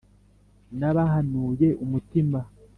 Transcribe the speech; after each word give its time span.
Nabahanuye 0.79 1.67
umutima 1.83 2.39